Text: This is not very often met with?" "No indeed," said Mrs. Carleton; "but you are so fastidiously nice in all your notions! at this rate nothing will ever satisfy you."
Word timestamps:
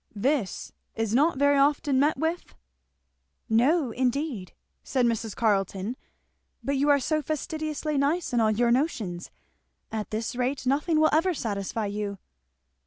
This 0.15 0.71
is 0.95 1.13
not 1.13 1.37
very 1.37 1.59
often 1.59 1.99
met 1.99 2.17
with?" 2.17 2.55
"No 3.47 3.91
indeed," 3.91 4.51
said 4.83 5.05
Mrs. 5.05 5.35
Carleton; 5.35 5.95
"but 6.63 6.75
you 6.75 6.89
are 6.89 6.99
so 6.99 7.21
fastidiously 7.21 7.99
nice 7.99 8.33
in 8.33 8.39
all 8.39 8.49
your 8.49 8.71
notions! 8.71 9.29
at 9.91 10.09
this 10.09 10.35
rate 10.35 10.65
nothing 10.65 10.99
will 10.99 11.13
ever 11.13 11.35
satisfy 11.35 11.85
you." 11.85 12.17